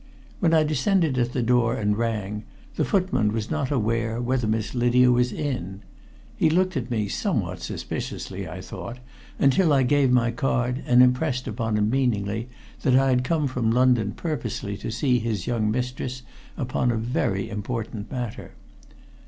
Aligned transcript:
When 0.39 0.51
I 0.51 0.63
descended 0.63 1.19
at 1.19 1.31
the 1.33 1.43
door 1.43 1.75
and 1.75 1.95
rang, 1.95 2.43
the 2.75 2.83
footman 2.83 3.31
was 3.33 3.51
not 3.51 3.69
aware 3.69 4.19
whether 4.19 4.47
Miss 4.47 4.73
Lydia 4.73 5.11
was 5.11 5.31
in. 5.31 5.83
He 6.35 6.49
looked 6.49 6.75
at 6.75 6.89
me 6.89 7.07
somewhat 7.07 7.59
suspiciously, 7.61 8.49
I 8.49 8.61
thought, 8.61 8.97
until 9.37 9.71
I 9.71 9.83
gave 9.83 10.11
my 10.11 10.31
card 10.31 10.81
and 10.87 11.03
impressed 11.03 11.47
upon 11.47 11.77
him 11.77 11.91
meaningly 11.91 12.49
that 12.81 12.95
I 12.95 13.09
had 13.09 13.23
come 13.23 13.45
from 13.45 13.69
London 13.69 14.13
purposely 14.13 14.75
to 14.77 14.89
see 14.91 15.19
his 15.19 15.45
young 15.45 15.69
mistress 15.69 16.23
upon 16.57 16.89
a 16.91 16.97
very 16.97 17.47
important 17.47 18.09
matter. 18.11 18.53